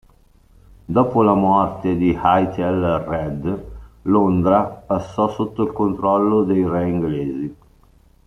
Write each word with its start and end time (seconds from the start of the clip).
Dopo 0.83 1.21
la 1.21 1.35
morte 1.35 1.95
di 1.95 2.17
Aethelred, 2.19 3.63
Londra 4.01 4.63
passò 4.63 5.29
sotto 5.29 5.61
il 5.61 5.71
controllo 5.71 6.41
dei 6.43 6.67
re 6.67 6.89
inglesi. 6.89 7.55